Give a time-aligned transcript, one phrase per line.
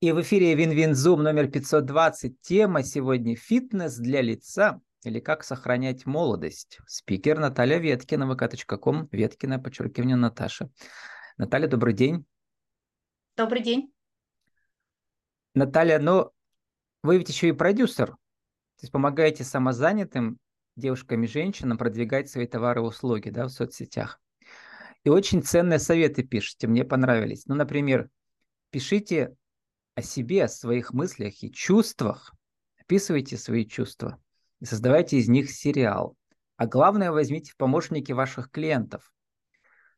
[0.00, 2.40] И в эфире Вин-Вин-Зум номер 520.
[2.40, 6.78] Тема сегодня «Фитнес для лица» или «Как сохранять молодость».
[6.86, 10.70] Спикер Наталья Веткина, vk.com, Веткина, подчеркивание Наташа.
[11.36, 12.24] Наталья, добрый день.
[13.36, 13.92] Добрый день.
[15.54, 16.30] Наталья, ну,
[17.02, 18.16] вы ведь еще и продюсер, то
[18.80, 20.38] есть помогаете самозанятым
[20.76, 24.18] девушкам и женщинам продвигать свои товары и услуги да, в соцсетях.
[25.04, 27.44] И очень ценные советы пишете, мне понравились.
[27.44, 28.08] Ну, например,
[28.70, 29.36] пишите
[30.00, 32.34] о себе, о своих мыслях и чувствах.
[32.80, 34.18] Описывайте свои чувства
[34.58, 36.16] и создавайте из них сериал.
[36.56, 39.12] А главное, возьмите в помощники ваших клиентов.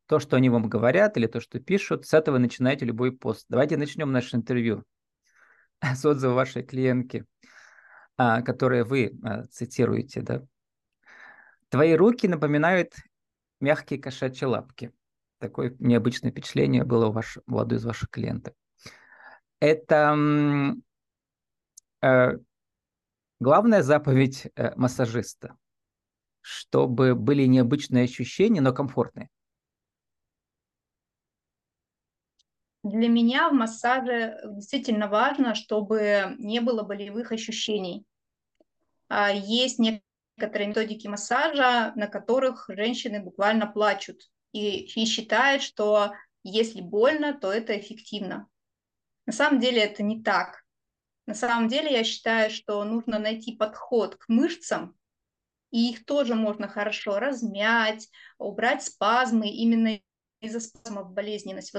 [0.06, 3.46] То, что они вам говорят или то, что пишут, с этого начинайте любой пост.
[3.48, 4.84] Давайте начнем наше интервью
[5.80, 7.24] с отзыва вашей клиентки,
[8.16, 10.20] а, которые вы а, цитируете.
[10.20, 10.42] Да?
[11.68, 12.92] Твои руки напоминают
[13.60, 14.92] мягкие кошачьи лапки.
[15.38, 18.54] Такое необычное впечатление было у, ваш, у одной из ваших клиентов
[19.62, 20.16] это
[22.02, 22.38] э,
[23.38, 25.56] главная заповедь э, массажиста,
[26.40, 29.28] чтобы были необычные ощущения, но комфортные.
[32.82, 38.04] Для меня в массаже действительно важно, чтобы не было болевых ощущений.
[39.08, 46.80] А, есть некоторые методики массажа, на которых женщины буквально плачут и, и считают, что если
[46.80, 48.48] больно, то это эффективно.
[49.26, 50.62] На самом деле это не так.
[51.26, 54.96] На самом деле я считаю, что нужно найти подход к мышцам,
[55.70, 59.48] и их тоже можно хорошо размять, убрать спазмы.
[59.48, 60.00] Именно
[60.40, 61.72] из-за спазмов болезненность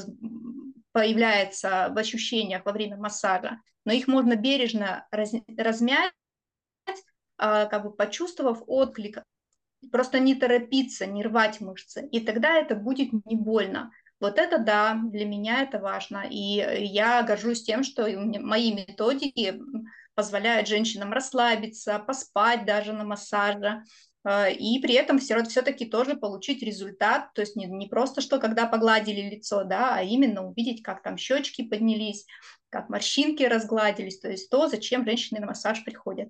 [0.92, 3.60] появляется в ощущениях во время массажа.
[3.86, 5.34] Но их можно бережно раз...
[5.58, 6.12] размять,
[7.38, 9.22] а, как бы почувствовав отклик.
[9.92, 12.08] Просто не торопиться, не рвать мышцы.
[12.08, 13.92] И тогда это будет не больно.
[14.20, 16.26] Вот это да, для меня это важно.
[16.30, 18.08] И я горжусь тем, что
[18.40, 19.60] мои методики
[20.16, 23.84] позволяют женщинам расслабиться, поспать даже на массаже,
[24.26, 28.40] э, и при этом все, все-таки тоже получить результат, то есть не, не просто, что
[28.40, 32.26] когда погладили лицо, да, а именно увидеть, как там щечки поднялись,
[32.70, 36.30] как морщинки разгладились, то есть то, зачем женщины на массаж приходят.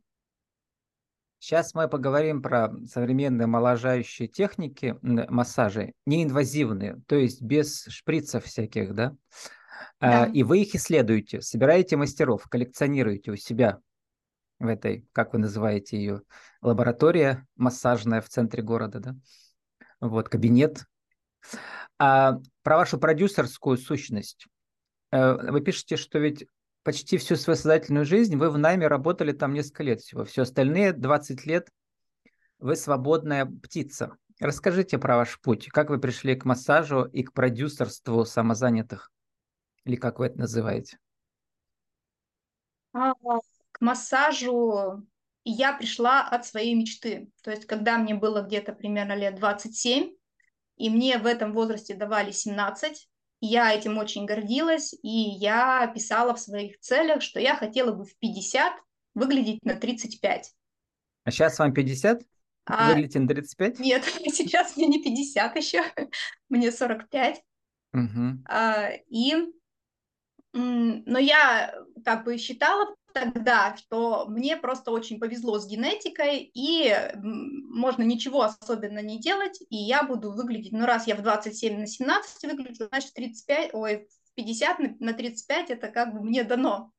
[1.44, 9.14] Сейчас мы поговорим про современные омоложающие техники массажа, неинвазивные, то есть без шприцев всяких, да?
[10.00, 10.31] А, да.
[10.31, 13.81] И вы их исследуете, собираете мастеров, коллекционируете у себя
[14.58, 16.22] в этой, как вы называете ее,
[16.62, 19.16] лаборатория массажная в центре города, да?
[20.00, 20.86] Вот, кабинет.
[22.00, 24.48] А про вашу продюсерскую сущность.
[25.12, 26.46] Э, вы пишете, что ведь
[26.84, 30.26] почти всю свою сознательную жизнь вы в найме работали там несколько лет всего.
[30.26, 31.70] Все остальные 20 лет
[32.60, 34.16] вы свободная птица.
[34.40, 35.68] Расскажите про ваш путь.
[35.70, 39.12] Как вы пришли к массажу и к продюсерству самозанятых?
[39.86, 40.98] Или как вы это называете?
[42.94, 43.14] А,
[43.72, 45.06] к массажу
[45.46, 47.30] я пришла от своей мечты.
[47.42, 50.14] То есть, когда мне было где-то примерно лет 27,
[50.78, 53.10] и мне в этом возрасте давали 17,
[53.46, 58.16] я этим очень гордилась, и я писала в своих целях, что я хотела бы в
[58.20, 58.74] 50
[59.16, 60.54] выглядеть на 35.
[61.26, 62.24] А сейчас вам 50?
[62.66, 63.80] А, Выглядите на 35?
[63.80, 65.84] Нет, сейчас мне не 50 еще,
[66.50, 67.44] мне 45.
[67.94, 68.44] Угу.
[68.46, 69.36] А, и,
[70.54, 71.75] но я
[72.06, 79.00] как бы считала тогда, что мне просто очень повезло с генетикой, и можно ничего особенно
[79.00, 83.13] не делать, и я буду выглядеть, ну раз я в 27 на 17 выгляжу, значит
[83.13, 86.91] 35, ой, в 50 на 35 это как бы мне дано,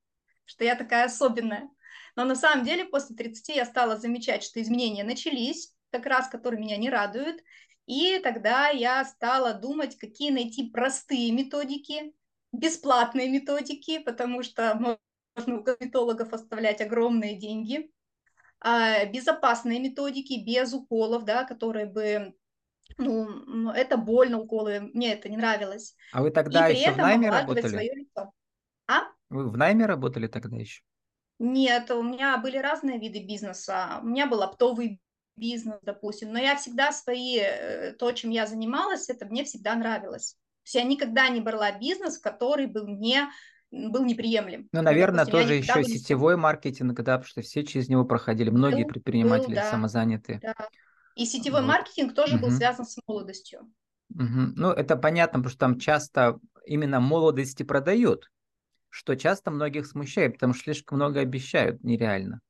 [0.45, 1.69] что я такая особенная.
[2.17, 6.61] Но на самом деле после 30 я стала замечать, что изменения начались, как раз которые
[6.61, 7.43] меня не радуют,
[7.87, 12.15] и тогда я стала думать, какие найти простые методики,
[12.53, 14.99] бесплатные методики, потому что
[15.37, 17.91] можно у косметологов оставлять огромные деньги,
[18.61, 22.35] а, безопасные методики без уколов, да, которые бы
[22.99, 25.97] ну, это больно уколы, мне это не нравилось.
[26.13, 27.69] А вы тогда и еще в найме работали?
[27.69, 28.33] Свое лицо.
[28.87, 29.03] А?
[29.31, 30.83] Вы в найме работали тогда еще?
[31.39, 34.01] Нет, у меня были разные виды бизнеса.
[34.03, 35.01] У меня был оптовый
[35.37, 40.35] бизнес, допустим, но я всегда свои, э, то, чем я занималась, это мне всегда нравилось.
[40.35, 43.29] То есть я никогда не брала бизнес, который бы мне
[43.75, 44.69] был неприемлем.
[44.73, 48.85] Ну, наверное, Допустим, тоже еще сетевой маркетинг, да, потому что все через него проходили, многие
[48.85, 50.41] был, предприниматели был, да, самозанятые.
[50.41, 50.55] Да.
[51.17, 51.69] И сетевой вот.
[51.69, 52.45] маркетинг тоже угу.
[52.47, 53.61] был связан с молодостью.
[54.11, 54.53] Угу.
[54.57, 58.31] Ну, это понятно, потому что там часто именно молодости продают,
[58.91, 62.41] что часто многих смущает, потому что слишком много обещают нереально.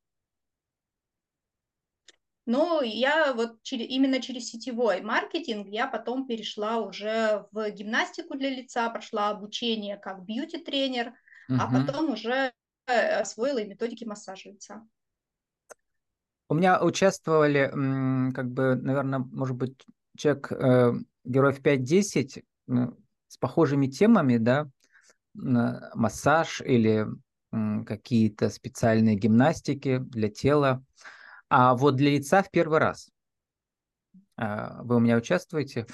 [2.47, 8.51] Но я вот через, именно через сетевой маркетинг я потом перешла уже в гимнастику для
[8.51, 11.15] лица, прошла обучение как бьюти-тренер,
[11.49, 11.59] угу.
[11.59, 12.53] а потом уже
[12.87, 14.87] освоила и методики массажа лица.
[16.51, 17.71] У меня участвовали,
[18.35, 19.83] как бы, наверное, может быть,
[20.17, 20.93] человек э,
[21.25, 22.45] героев 5-10
[23.29, 24.69] с похожими темами, да,
[25.35, 27.07] массаж или
[27.87, 30.85] какие-то специальные гимнастики для тела.
[31.57, 33.13] А вот для лица в первый раз
[34.37, 35.87] а, вы у меня участвуете.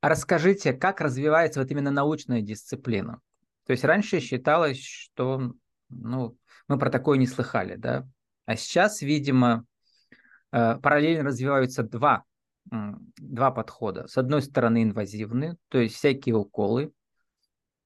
[0.00, 3.20] А расскажите, как развивается вот именно научная дисциплина?
[3.66, 5.54] То есть раньше считалось, что
[5.88, 6.38] ну,
[6.68, 8.06] мы про такое не слыхали, да?
[8.46, 9.64] А сейчас, видимо,
[10.52, 12.22] э, параллельно развиваются два,
[12.70, 14.06] два подхода.
[14.06, 16.92] С одной стороны инвазивные, то есть всякие уколы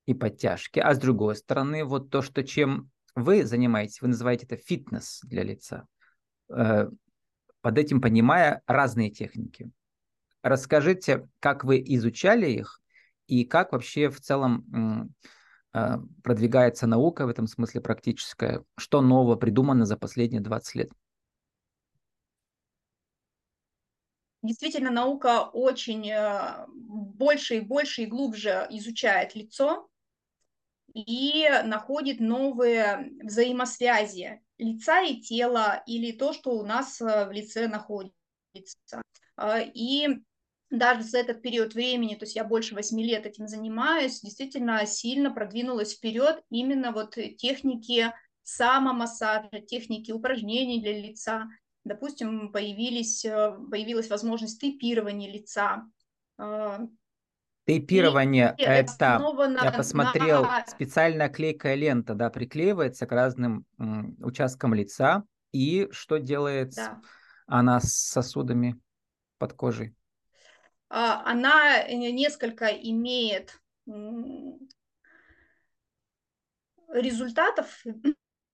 [0.05, 4.59] и подтяжки, а с другой стороны вот то, что чем вы занимаетесь, вы называете это
[4.59, 5.87] фитнес для лица,
[6.51, 6.91] э,
[7.67, 9.73] под этим понимая разные техники.
[10.45, 12.81] Расскажите, как вы изучали их
[13.27, 15.13] и как вообще в целом
[15.73, 20.93] э, продвигается наука в этом смысле практическая, что нового придумано за последние 20 лет?
[24.45, 29.89] Действительно, наука очень э, больше и больше и глубже изучает лицо,
[30.95, 37.69] и находит новые взаимосвязи лица и тела или то, что у нас э, в лице
[37.69, 39.03] находится.
[39.37, 40.09] А, и
[40.71, 45.31] даже за этот период времени, то есть я больше восьми лет этим занимаюсь, действительно сильно
[45.31, 48.13] продвинулась вперед именно вот техники
[48.43, 51.49] самомассажа, техники упражнений для лица.
[51.85, 55.85] Допустим, появились, э, появилась возможность тейпирования лица,
[56.39, 56.81] а,
[57.67, 59.21] Тейпирование и это,
[59.63, 60.65] я посмотрел, на...
[60.67, 65.25] специальная клейкая лента, да, приклеивается к разным м, участкам лица.
[65.51, 67.01] И что делает да.
[67.47, 68.81] она с сосудами
[69.39, 69.97] под кожей?
[70.89, 73.61] А, она э, несколько имеет
[76.93, 77.83] результатов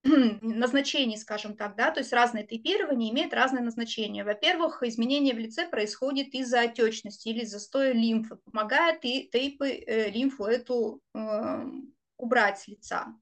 [0.41, 4.25] назначений, скажем так, да, то есть разное тейпирование имеет разное назначение.
[4.25, 8.37] Во-первых, изменение в лице происходит из-за отечности или застоя лимфы.
[8.45, 11.65] Помогает и тейпы э, лимфу эту э,
[12.17, 13.15] убрать с лица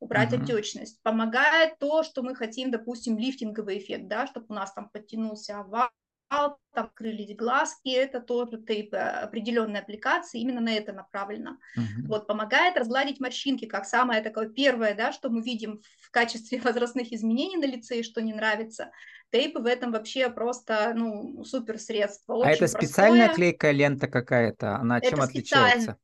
[0.00, 0.42] убрать uh-huh.
[0.42, 1.02] отечность.
[1.02, 5.90] Помогает то, что мы хотим, допустим, лифтинговый эффект, да, чтобы у нас там подтянулся овал,
[6.30, 11.58] там открылись глазки, это тоже тейп определенной аппликации, именно на это направлено.
[11.76, 12.06] Uh-huh.
[12.06, 17.12] Вот, помогает разгладить морщинки, как самое такое первое, да, что мы видим в качестве возрастных
[17.12, 18.90] изменений на лице и что не нравится.
[19.30, 22.44] Тейпы в этом вообще просто, ну, супер средство.
[22.44, 23.50] а это специальная простое.
[23.50, 24.76] клейкая лента какая-то?
[24.76, 25.98] Она это чем отличается?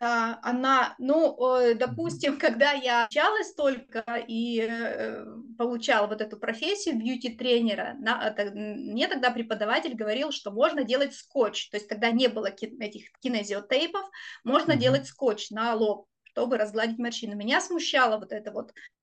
[0.00, 1.36] Она, ну,
[1.74, 5.24] допустим, когда я общалась только и э,
[5.58, 7.96] получала вот эту профессию бьюти-тренера,
[8.54, 14.04] мне тогда преподаватель говорил, что можно делать скотч, то есть когда не было этих кинезиотейпов,
[14.44, 17.34] можно делать скотч на лоб, чтобы разгладить морщины.
[17.34, 19.01] Меня смущало вот это вот Э,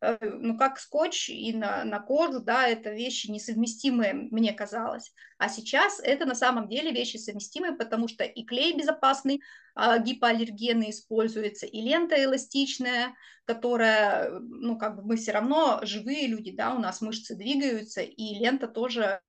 [0.00, 5.12] ну, как скотч и на, на кожу, да, это вещи несовместимые, мне казалось.
[5.38, 9.40] А сейчас это на самом деле вещи совместимые, потому что и клей безопасный,
[9.74, 13.14] а, гипоаллергенный используется, и лента эластичная,
[13.46, 18.34] которая, ну, как бы мы все равно живые люди, да, у нас мышцы двигаются, и
[18.34, 19.20] лента тоже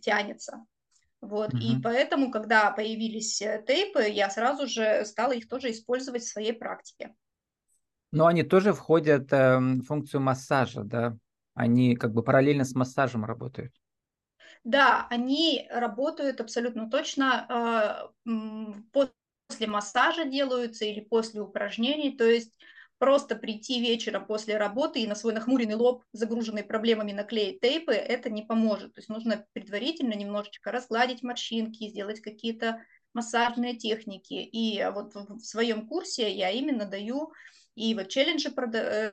[0.00, 0.66] тянется.
[1.20, 1.78] Вот, uh-huh.
[1.78, 6.52] и поэтому, когда появились э, тейпы, я сразу же стала их тоже использовать в своей
[6.52, 7.12] практике.
[8.10, 11.16] Но они тоже входят э, в функцию массажа, да?
[11.54, 13.72] Они как бы параллельно с массажем работают.
[14.64, 18.32] Да, они работают абсолютно точно э,
[18.92, 22.58] после массажа делаются или после упражнений, то есть
[22.98, 28.28] просто прийти вечером после работы и на свой нахмуренный лоб, загруженный проблемами наклеить тейпы, это
[28.28, 28.94] не поможет.
[28.94, 32.82] То есть нужно предварительно немножечко разгладить морщинки, сделать какие-то
[33.14, 34.34] массажные техники.
[34.34, 37.32] И вот в своем курсе я именно даю
[37.78, 39.12] и вот челленджи э,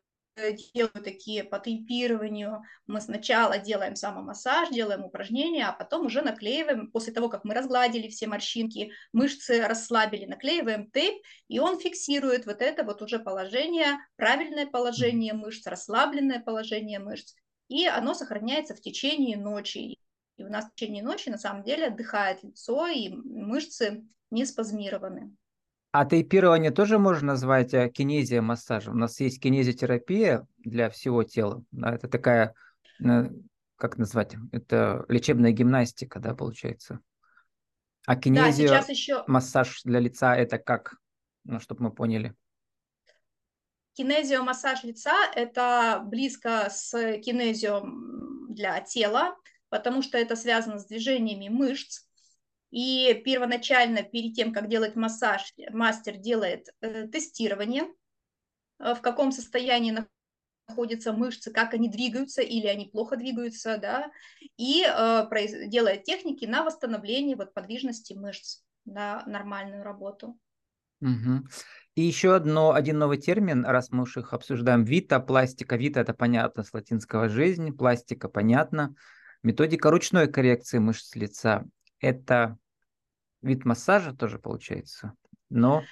[0.74, 2.64] делаю такие по тейпированию.
[2.88, 8.08] Мы сначала делаем самомассаж, делаем упражнения, а потом уже наклеиваем, после того, как мы разгладили
[8.10, 14.66] все морщинки, мышцы расслабили, наклеиваем тейп, и он фиксирует вот это вот уже положение, правильное
[14.66, 17.36] положение мышц, расслабленное положение мышц,
[17.68, 20.00] и оно сохраняется в течение ночи.
[20.38, 25.36] И у нас в течение ночи на самом деле отдыхает лицо, и мышцы не спазмированы.
[25.98, 28.96] А тейпирование тоже можно назвать э, кинезия массажем.
[28.96, 31.64] У нас есть кинезиотерапия для всего тела.
[31.74, 32.54] Это такая,
[33.02, 33.30] э,
[33.78, 37.00] как назвать, это лечебная гимнастика, да, получается.
[38.06, 39.24] А кинезио да, еще...
[39.28, 40.98] массаж для лица это как,
[41.46, 42.36] ну, чтобы мы поняли.
[43.94, 47.86] Кинезио-массаж лица– это близко с кинезио
[48.50, 49.38] для тела,
[49.70, 52.02] потому что это связано с движениями мышц,
[52.72, 57.86] и первоначально, перед тем, как делать массаж, мастер делает э, тестирование,
[58.78, 60.06] в каком состоянии
[60.68, 64.12] находятся мышцы, как они двигаются или они плохо двигаются, да,
[64.58, 70.38] и э, делает техники на восстановление вот подвижности мышц на нормальную работу.
[71.02, 71.48] Угу.
[71.96, 75.76] И еще одно, один новый термин, раз мы уж их обсуждаем, вита, пластика.
[75.76, 78.96] Вита– это понятно с латинского «жизнь», пластика– понятно.
[79.44, 81.66] Методика ручной коррекции мышц лица–
[82.06, 82.58] это
[83.42, 85.14] вид массажа тоже получается,
[85.50, 85.84] но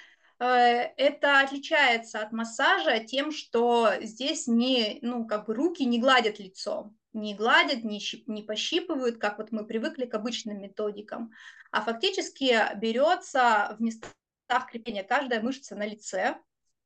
[0.44, 6.38] Э, это отличается от массажа тем, что здесь не, ну, как бы руки не гладят
[6.38, 11.32] лицо, не гладят, не, щип, не пощипывают, как вот мы привыкли к обычным методикам,
[11.72, 16.38] а фактически берется в местах крепления каждая мышца на лице,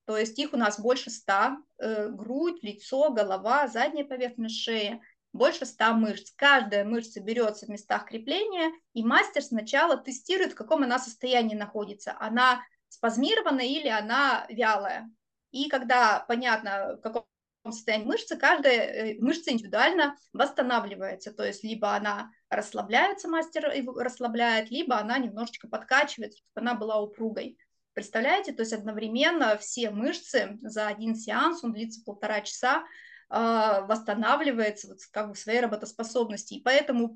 [0.05, 5.01] то есть их у нас больше ста, э, грудь, лицо, голова, задняя поверхность шеи,
[5.37, 6.31] больше ста мышц.
[6.35, 12.15] Каждая мышца берется в местах крепления, и мастер сначала тестирует, в каком она состоянии находится.
[12.19, 15.09] Она спазмированная или она вялая.
[15.51, 17.25] И когда понятно, в каком
[17.71, 21.33] состоянии мышцы, каждая э, мышца индивидуально восстанавливается.
[21.33, 27.57] То есть либо она расслабляется, мастер расслабляет, либо она немножечко подкачивает, чтобы она была упругой.
[27.93, 32.83] Представляете, то есть одновременно все мышцы за один сеанс, он длится полтора часа,
[33.29, 36.55] восстанавливается вот как бы в своей работоспособности.
[36.55, 37.13] И поэтому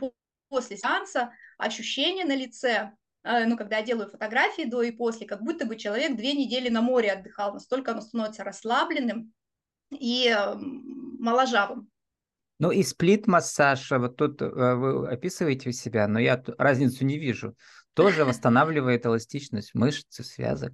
[0.49, 2.91] после сеанса ощущение на лице
[3.23, 6.69] а, ну, когда я делаю фотографии до и после, как будто бы человек две недели
[6.69, 9.31] на море отдыхал, настолько оно становится расслабленным
[9.91, 10.35] и
[11.19, 11.89] моложавым.
[12.59, 17.55] Ну и сплит-массаж, вот тут вы описываете у себя, но я разницу не вижу.
[17.93, 20.73] Тоже восстанавливает эластичность мышц и связок.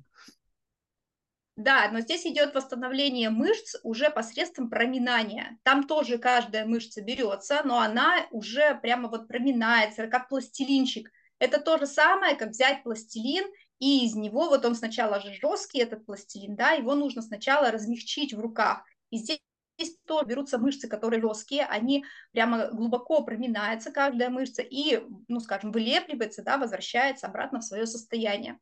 [1.57, 5.57] Да, но здесь идет восстановление мышц уже посредством проминания.
[5.63, 11.11] Там тоже каждая мышца берется, но она уже прямо вот проминается, как пластилинчик.
[11.39, 13.43] Это то же самое, как взять пластилин,
[13.79, 18.33] и из него, вот он сначала же жесткий, этот пластилин, да, его нужно сначала размягчить
[18.33, 18.83] в руках.
[19.09, 19.39] И здесь
[19.79, 25.71] Здесь то берутся мышцы, которые жесткие, они прямо глубоко проминается каждая мышца и, ну, скажем,
[25.71, 28.57] вылепливается, да, возвращается обратно в свое состояние.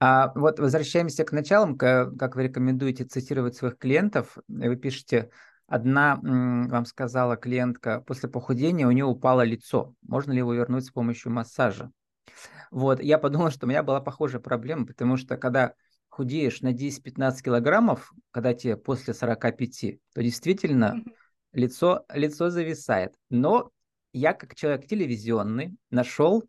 [0.00, 4.38] А вот возвращаемся к началам, как вы рекомендуете цитировать своих клиентов.
[4.48, 5.30] Вы пишете,
[5.70, 9.94] Одна вам сказала клиентка, после похудения у нее упало лицо.
[10.02, 11.92] Можно ли его вернуть с помощью массажа?
[12.72, 15.74] Вот, я подумал, что у меня была похожая проблема, потому что когда
[16.08, 21.04] худеешь на 10-15 килограммов, когда тебе после 45, то действительно
[21.52, 23.14] лицо, лицо зависает.
[23.28, 23.70] Но
[24.12, 26.42] я, как человек телевизионный, нашел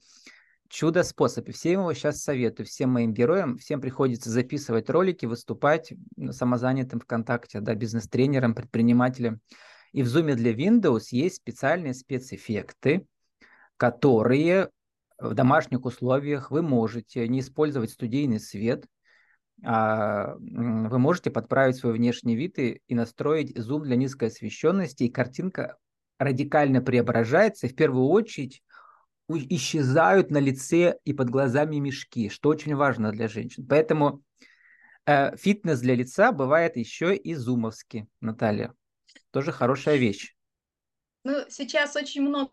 [0.71, 1.49] чудо-способ.
[1.49, 5.93] И всем его сейчас советую, всем моим героям, всем приходится записывать ролики, выступать
[6.31, 9.41] самозанятым ВКонтакте, да, бизнес-тренером, предпринимателем.
[9.91, 13.05] И в Zoom для Windows есть специальные спецэффекты,
[13.77, 14.69] которые
[15.19, 18.85] в домашних условиях вы можете не использовать студийный свет,
[19.63, 25.11] а вы можете подправить свой внешний вид и, и настроить зум для низкой освещенности, и
[25.11, 25.77] картинка
[26.17, 27.67] радикально преображается.
[27.67, 28.63] И в первую очередь
[29.29, 33.65] исчезают на лице и под глазами мешки, что очень важно для женщин.
[33.67, 34.23] Поэтому
[35.05, 38.73] э, фитнес для лица бывает еще и зумовский, Наталья.
[39.31, 40.35] Тоже хорошая вещь.
[41.23, 42.51] Ну, сейчас очень много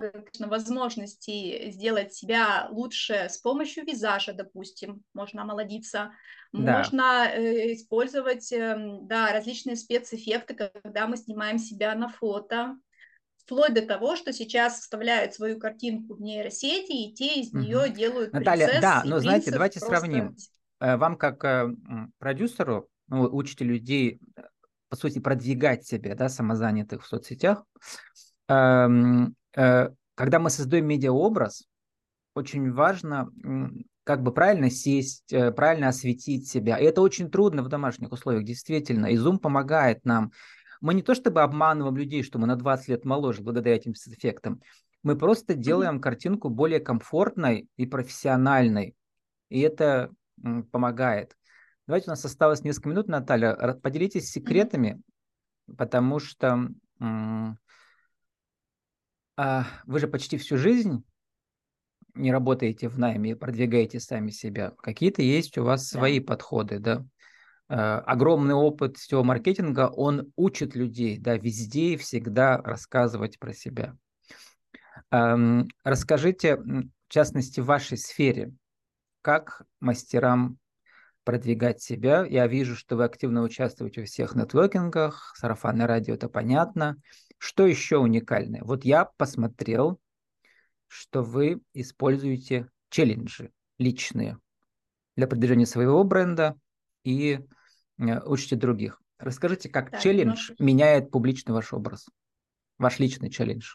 [0.00, 6.12] конечно, возможностей сделать себя лучше с помощью визажа, допустим, можно омолодиться,
[6.52, 6.78] да.
[6.78, 12.76] можно э, использовать э, да, различные спецэффекты, когда мы снимаем себя на фото,
[13.44, 17.94] вплоть до того, что сейчас вставляют свою картинку в нейросети, и те из нее угу.
[17.94, 19.96] делают Наталья, принцесс да, но знаете, давайте просто...
[19.96, 20.36] сравним.
[20.80, 21.68] Э, вам как э,
[22.18, 24.42] продюсеру, ну, учите людей, э,
[24.88, 27.64] по сути, продвигать себя, да, самозанятых в соцсетях.
[28.48, 31.64] Эм, когда мы создаем медиаобраз,
[32.34, 33.28] очень важно
[34.02, 36.76] как бы правильно сесть, правильно осветить себя.
[36.78, 39.06] И это очень трудно в домашних условиях, действительно.
[39.06, 40.32] И Zoom помогает нам
[40.80, 44.60] мы не то чтобы обманываем людей, что мы на 20 лет моложе благодаря этим эффектам,
[45.02, 48.94] мы просто делаем картинку более комфортной и профессиональной.
[49.48, 50.10] И это
[50.70, 51.36] помогает.
[51.86, 53.54] Давайте у нас осталось несколько минут, Наталья.
[53.82, 55.00] Поделитесь секретами,
[55.76, 56.68] потому что
[59.36, 61.02] а, вы же почти всю жизнь
[62.14, 64.72] не работаете в найме и продвигаете сами себя.
[64.78, 65.98] Какие-то есть у вас да.
[65.98, 67.06] свои подходы, да?
[67.70, 73.96] Э, огромный опыт всего маркетинга, он учит людей, да, везде и всегда рассказывать про себя.
[75.12, 78.52] Эм, расскажите, в частности, в вашей сфере,
[79.22, 80.58] как мастерам
[81.22, 82.24] продвигать себя.
[82.24, 86.96] Я вижу, что вы активно участвуете во всех нетворкингах, сарафанное радио, это понятно.
[87.38, 88.64] Что еще уникальное?
[88.64, 90.00] Вот я посмотрел,
[90.88, 94.38] что вы используете челленджи личные
[95.14, 96.58] для продвижения своего бренда
[97.04, 97.38] и
[98.24, 99.00] учите других.
[99.18, 100.54] Расскажите, как Да, челлендж немножко.
[100.58, 102.08] меняет публичный ваш образ,
[102.78, 103.74] ваш личный челлендж.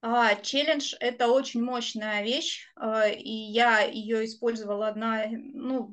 [0.00, 5.90] А, челлендж– это очень мощная вещь, а, и я ее использовала на, ну,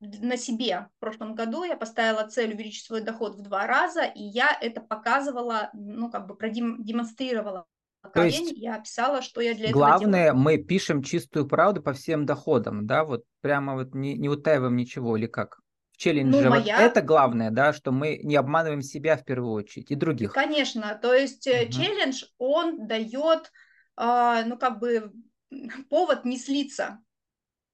[0.00, 0.88] на себе.
[0.96, 4.80] В прошлом году я поставила цель увеличить свой доход в два раза, и я это
[4.80, 7.66] показывала, ну, как бы продемонстрировала.
[8.12, 10.58] То есть я описала, что я для главное, этого делаю.
[10.58, 15.16] мы пишем чистую правду по всем доходам, да, вот прямо вот не, не утаиваем ничего
[15.16, 15.60] или как?
[15.94, 19.92] В челлендже Ну, моя- это главное, да, что мы не обманываем себя в первую очередь
[19.92, 20.32] и других.
[20.32, 21.70] Конечно, то есть э, Мгм.
[21.70, 23.52] челлендж, он дает,
[23.96, 25.12] а, ну, как бы
[25.90, 26.98] повод не слиться,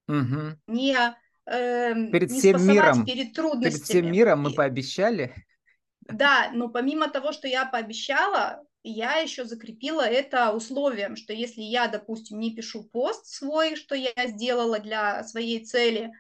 [0.07, 0.61] Мгм.
[0.67, 0.95] не,
[1.47, 3.85] эм, Перед не всем миром- перед Перед трудностями.
[3.85, 5.35] всем миром мы пообещали.
[6.03, 11.89] Да, но помимо того, что я пообещала, я еще закрепила это условием, что если я,
[11.89, 16.13] допустим, не пишу пост свой, что я сделала для своей цели,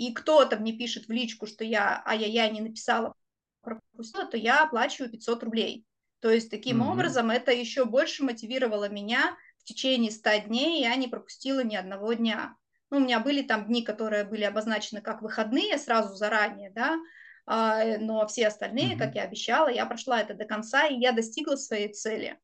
[0.00, 3.12] и кто-то мне пишет в личку, что я ай-яй-яй не написала,
[3.60, 5.84] пропустила, то я оплачиваю 500 рублей.
[6.20, 6.90] То есть таким Мгм.
[6.90, 12.14] образом это еще больше мотивировало меня в течение 100 дней, я не пропустила ни одного
[12.14, 12.56] дня.
[12.88, 16.96] Ну, у меня были там дни, которые были обозначены как выходные сразу заранее, да,
[17.44, 18.96] а, но все остальные, Мгм.
[18.96, 22.38] как я обещала, я прошла это до конца, и я достигла своей цели.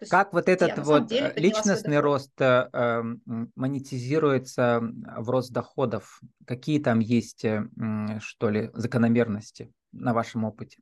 [0.00, 3.02] Есть Как вот этот вот деле э, личностный рост э,
[3.54, 6.20] монетизируется в рост доходов?
[6.46, 7.64] Какие там есть, э,
[8.20, 10.80] что ли, закономерности на вашем опыте?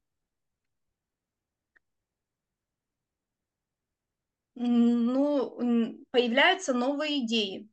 [4.55, 7.69] Ну, появляются новые идеи,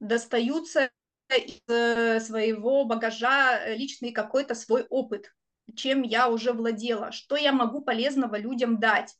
[0.00, 0.90] достаются
[1.30, 5.34] из э, своего багажа э, личный какой-то свой опыт,
[5.74, 9.14] чем я уже владела, что я могу полезного людям дать.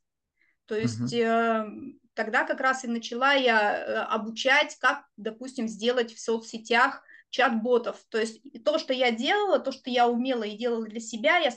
[0.69, 1.67] То есть э,
[2.13, 8.05] тогда как раз и начала я э, обучать, как, допустим, сделать в соцсетях чат-ботов.
[8.11, 11.53] То есть то, что я делала, то, что я умела и делала для себя, я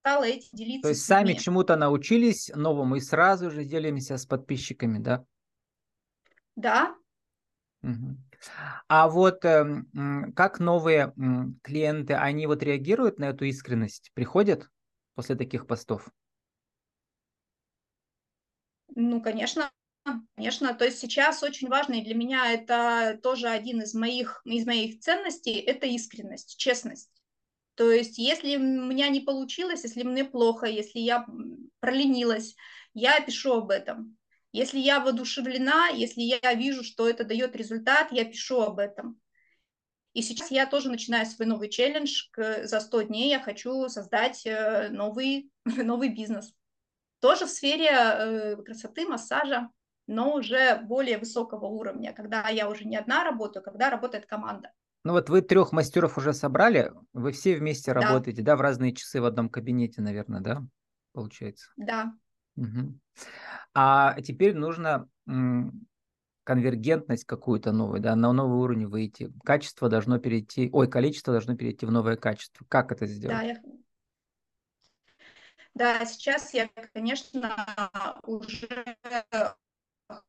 [0.00, 4.26] стала этим То делиться есть с сами чему-то научились новому и сразу же делимся с
[4.26, 5.24] подписчиками, да?
[6.54, 6.94] Да,
[7.82, 8.22] Мгм.
[8.88, 11.12] А вот эм, как новые
[11.62, 14.12] клиенты, они вот реагируют на эту искренность?
[14.14, 14.70] Приходят
[15.16, 16.08] после таких постов?
[18.94, 19.70] Ну, конечно,
[20.36, 20.74] конечно.
[20.74, 25.00] То есть сейчас очень важно, и для меня это тоже один из моих, из моих
[25.00, 27.10] ценностей, это искренность, честность.
[27.74, 31.26] То есть если у меня не получилось, если мне плохо, если я
[31.80, 32.54] проленилась,
[32.94, 34.16] я пишу об этом.
[34.52, 39.18] Если я воодушевлена, если я вижу, что это дает результат, я пишу об этом.
[40.12, 42.24] И сейчас я тоже начинаю свой новый челлендж.
[42.36, 46.52] За 100 дней я хочу создать э, новый, новый бизнес.
[47.22, 49.70] Тоже в сфере э, красоты, массажа,
[50.08, 54.72] но уже более высокого уровня, когда я уже не одна работаю, когда работает команда.
[55.04, 58.00] Ну вот вы трех мастеров уже собрали, вы все вместе Да.
[58.00, 60.64] работаете, да, в разные часы в одном кабинете, наверное, да,
[61.12, 61.70] получается?
[61.76, 62.12] Да,
[62.56, 63.00] Мгм.
[63.72, 65.08] А теперь нужно
[66.44, 69.32] конвергентность какую-то новую, да, на новый уровень выйти.
[69.44, 72.66] Качество должно перейти, ой, количество должно перейти в новое качество.
[72.68, 73.46] Как это да, сделать?
[73.46, 73.62] я,
[75.74, 77.90] да, сейчас я, конечно,
[78.24, 78.96] уже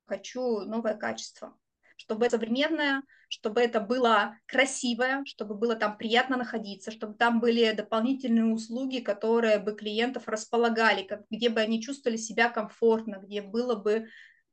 [0.06, 1.58] хочу новое качество,
[1.98, 7.72] чтобы это современное, чтобы это было красивое, чтобы было там приятно находиться, чтобы там были
[7.74, 13.76] дополнительные услуги, которые бы клиентов располагали, как, где бы они чувствовали себя комфортно, где было
[13.76, 14.08] бы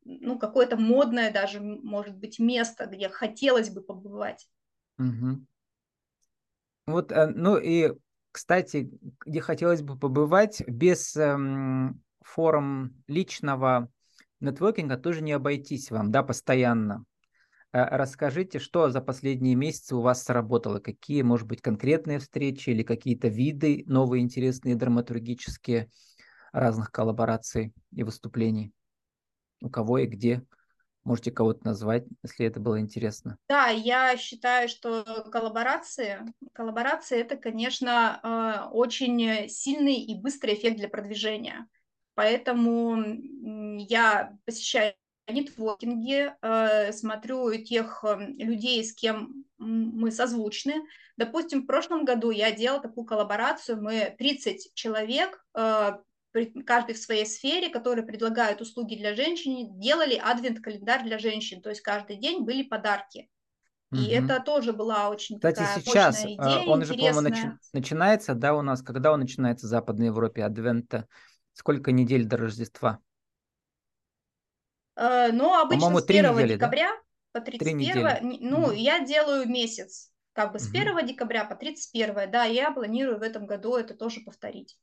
[0.05, 4.48] ну, какое-то модное даже, может быть, место, где хотелось бы побывать.
[4.98, 5.46] Мгм.
[6.87, 7.92] Вот, э, ну и,
[8.32, 8.90] кстати,
[9.24, 13.90] где хотелось бы побывать, без эм, форм личного
[14.40, 17.04] нетворкинга тоже не обойтись вам, да, постоянно.
[17.72, 20.80] Э, Расскажите, что за последние месяцы у вас сработало?
[20.80, 25.90] Какие, может быть, конкретные встречи или какие-то виды новые, интересные, драматургические
[26.52, 28.72] разных коллабораций и выступлений?
[29.60, 30.42] У кого и где?
[31.04, 33.36] Можете кого-то назвать, если это было интересно.
[33.48, 36.20] Да, я считаю, что коллаборации,
[36.52, 41.66] коллаборации это, конечно, э, очень сильный и быстрый эффект для продвижения.
[42.14, 43.02] Поэтому
[43.78, 44.94] я посещаю
[45.26, 50.74] нетворкинги, э, смотрю тех э, людей, с кем мы созвучны.
[51.16, 55.92] Допустим, в прошлом году я делала такую коллаборацию, мы 30 человек, э,
[56.64, 61.80] каждый в своей сфере, которые предлагают услуги для женщин, делали адвент-календарь для женщин, то есть
[61.80, 63.28] каждый день были подарки.
[63.92, 64.26] И Мгм.
[64.26, 67.58] это тоже была очень Кстати, такая сейчас э, идея, он же, по-моему, начи- интересная.
[67.72, 71.08] начинается, да, у нас, когда он начинается в Западной Европе, Адвента?
[71.54, 73.00] Сколько недель до Рождества?
[74.96, 76.66] Э, Но обычно с три 1 недели, да?
[76.66, 76.90] декабря
[77.32, 78.24] по Три 31, недели.
[78.24, 78.74] не- ну, Мгм.
[78.74, 80.12] я делаю месяц.
[80.32, 84.20] Как бы с 1 декабря по 31, да, я планирую в этом году это тоже
[84.20, 84.78] повторить.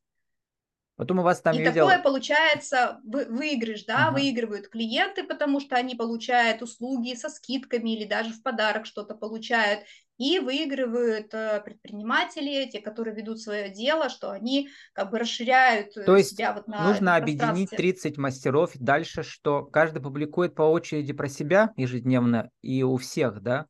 [0.97, 4.15] Потом у вас там и такое получается вы, выигрыш, да, ага.
[4.15, 9.81] выигрывают клиенты, потому что они получают услуги со скидками или даже в подарок что-то получают,
[10.17, 16.03] и выигрывают э, предприниматели, те, которые ведут свое дело, что они как бы расширяют э,
[16.03, 21.13] То есть себя вот на нужно объединить 30 мастеров, дальше что каждый публикует по очереди
[21.13, 23.67] про себя ежедневно и у всех, да?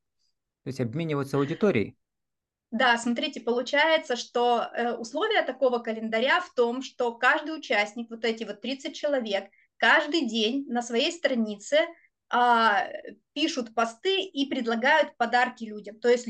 [0.63, 1.97] То есть обмениваются аудиторией.
[2.71, 8.43] Да, смотрите, получается, что э, условия такого календаря в том, что каждый участник, вот эти
[8.43, 11.87] вот 30 человек, каждый день на своей странице
[12.29, 12.87] а,
[13.33, 15.99] пишут посты и предлагают подарки людям.
[15.99, 16.27] То есть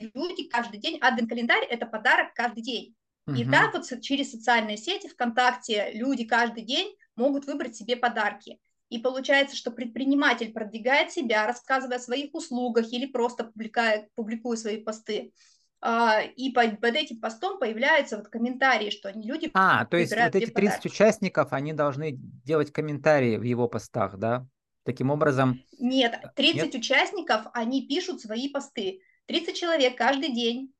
[0.00, 2.96] люди каждый день, адвент-календарь– это подарок каждый день.
[3.26, 3.36] Угу.
[3.36, 8.58] И так вот через социальные сети, ВКонтакте люди каждый день могут выбрать себе подарки.
[8.88, 14.78] И получается, что предприниматель продвигает себя, рассказывая о своих услугах или просто публикуя, публикуя свои
[14.78, 15.32] посты.
[15.88, 19.52] А, и под, под этим постом появляются вот комментарии, что они люди...
[19.54, 20.88] А, то есть вот эти 30 подарки.
[20.88, 24.44] участников, они должны делать комментарии в его постах, да?
[24.82, 25.62] Таким образом...
[25.78, 26.74] Нет, 30 Нет?
[26.74, 28.98] участников, они пишут свои посты.
[29.26, 30.74] 30 человек каждый день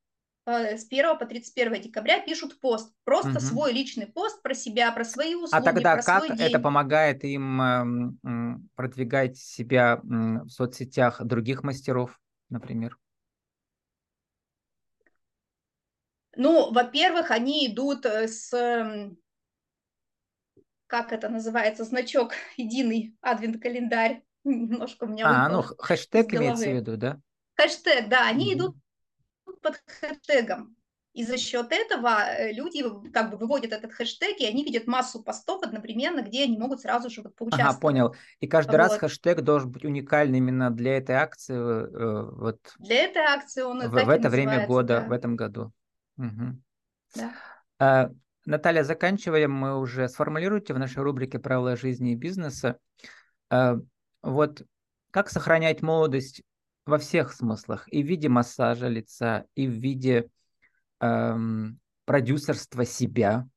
[0.45, 2.93] э, с 1 по 31 декабря пишут пост.
[3.05, 3.39] Просто угу.
[3.39, 6.61] свой личный пост про себя, про свои услуги, А тогда про как свой это день.
[6.61, 12.97] помогает им э, продвигать себя в соцсетях других мастеров, например?
[16.37, 18.51] Ну, во-первых, они идут э, с,
[20.85, 24.23] как это называется, значок единый адвент-календарь.
[24.43, 27.19] Немножко у меня А, ну, хэштег имеется в виду, да?
[27.55, 28.57] Хэштег, да, они mm-hmm.
[28.57, 28.75] идут
[29.61, 30.77] под хэштегом.
[31.13, 35.23] И за счет этого э, люди как бы выводят этот хэштег, и они видят массу
[35.23, 37.71] постов одновременно, где они могут сразу же вот поучаствовать.
[37.71, 38.15] Ага, понял.
[38.39, 38.77] И каждый вот.
[38.77, 41.55] раз хэштег должен быть уникальный именно для этой акции.
[41.55, 45.07] Э, вот для этой акции он в, в это время года, да.
[45.07, 45.73] в этом году.
[46.17, 46.61] Угу.
[47.15, 47.33] Да.
[47.79, 48.11] А,
[48.45, 50.07] Наталья, заканчиваем мы уже.
[50.09, 52.79] Сформулируйте в нашей рубрике «Правила жизни и бизнеса».
[53.49, 53.77] А,
[54.21, 54.63] вот
[55.11, 56.41] как сохранять молодость
[56.85, 60.29] во всех смыслах, и в виде массажа лица, и в виде
[60.99, 63.47] эм, продюсерства себя,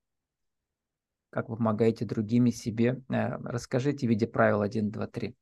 [1.30, 3.00] как вы помогаете другими себе.
[3.08, 5.36] Э, расскажите в виде правил 1, 2, 3.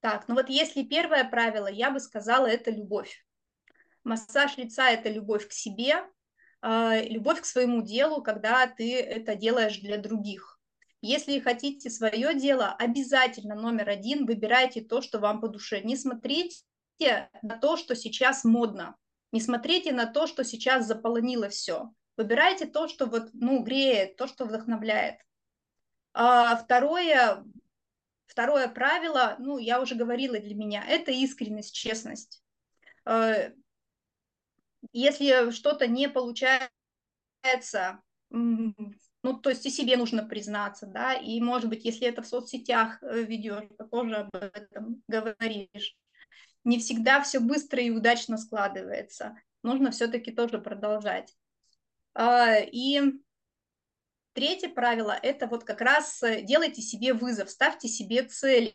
[0.00, 3.24] Так, ну вот если первое правило, я бы сказала, это любовь.
[4.04, 6.06] Массаж лица– это любовь к себе,
[6.60, 10.60] а, любовь к своему делу, когда ты это делаешь для других.
[11.00, 15.82] Если хотите свое дело, обязательно номер один выбирайте то, что вам по душе.
[15.82, 16.64] Не смотрите
[17.42, 18.96] на то, что сейчас модно.
[19.30, 21.90] Не смотрите на то, что сейчас заполонило все.
[22.16, 25.16] Выбирайте то, что вот, ну, греет, то, что вдохновляет.
[26.14, 27.44] А второе,
[28.26, 32.42] второе правило, ну, я уже говорила для меня, это искренность, честность.
[34.92, 41.84] Если что-то не получается, ну, то есть и себе нужно признаться, да, и, может быть,
[41.84, 45.96] если это в соцсетях э, ведешь, то тоже об этом говоришь.
[46.62, 49.34] Не всегда все быстро и удачно складывается.
[49.62, 51.34] Нужно все-таки тоже продолжать.
[52.12, 53.00] А, и
[54.34, 58.74] третье правило– это вот как раз э, делайте себе вызов, ставьте себе цели.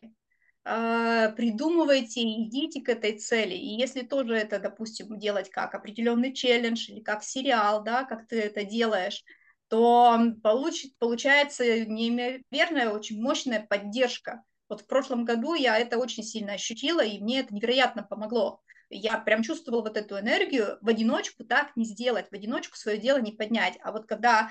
[0.65, 3.55] А, придумывайте, идите к этой цели.
[3.55, 8.39] И если тоже это, допустим, делать как определенный челлендж или как сериал, да, как ты
[8.41, 9.23] это делаешь,
[9.69, 14.43] то получит, получается неимоверная, очень мощная поддержка.
[14.67, 18.61] Вот в прошлом году я это очень сильно ощутила, и мне это невероятно помогло.
[18.91, 23.19] Я прям чувствовала вот эту энергию, в одиночку так не сделать, в одиночку свое дело
[23.19, 23.77] не поднять.
[23.83, 24.49] А вот когда,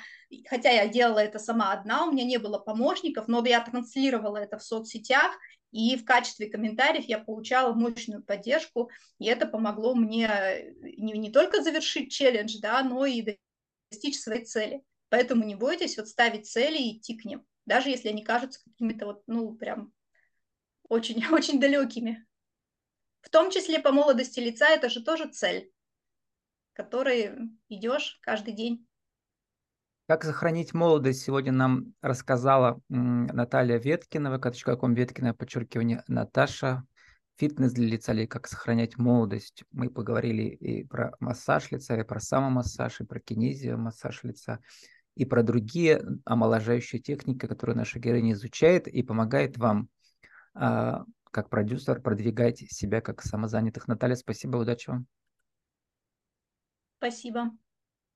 [0.48, 4.58] хотя я делала это сама одна, у меня не было помощников, но я транслировала это
[4.58, 5.36] в соцсетях,
[5.70, 11.30] и в качестве комментариев я получала мощную поддержку, и это помогло мне э, не, не
[11.30, 13.38] только завершить челлендж, да, но и
[13.90, 14.82] достичь своей цели.
[15.10, 19.06] Поэтому не бойтесь вот ставить цели и идти к ним, даже если они кажутся какими-то
[19.06, 19.92] вот, ну, прям
[20.88, 22.26] очень, очень далекими.
[23.20, 25.70] В том числе по молодости лица это же тоже цель,
[26.72, 28.87] которой идешь каждый день.
[30.08, 36.84] Как сохранить молодость, сегодня нам рассказала Наталья Веткина, vk.com Веткина, подчеркивание Наташа,
[37.36, 39.64] фитнес для лица или как сохранять молодость.
[39.70, 44.60] Мы поговорили и про массаж лица, и про самомассаж, и про кинезию массаж лица,
[45.14, 49.90] и про другие омоложающие техники, которые наша героиня изучает и помогает вам
[50.54, 53.86] а, как продюсер продвигать себя как самозанятых.
[53.88, 55.06] Наталья, спасибо, удачи вам.
[56.96, 57.50] Спасибо.